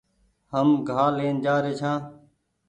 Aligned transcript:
هم 0.53 0.69
گآ 0.87 1.03
لين 1.17 1.35
جآري 1.45 1.73
ڇآن 1.79 1.99